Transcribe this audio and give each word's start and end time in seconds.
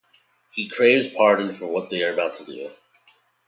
He 0.55 0.67
craves 0.67 1.05
pardon 1.05 1.51
for 1.51 1.67
what 1.67 1.91
they 1.91 2.03
are 2.03 2.11
about 2.13 2.33
to 2.33 2.43
do. 2.45 2.71